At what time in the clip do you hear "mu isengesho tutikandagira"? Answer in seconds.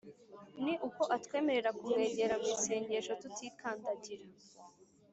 2.41-4.25